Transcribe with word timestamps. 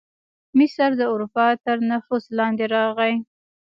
مصر 0.57 0.89
د 0.99 1.01
اروپا 1.13 1.47
تر 1.65 1.77
نفوذ 1.89 2.23
لاندې 2.37 2.65
راغی. 2.75 3.13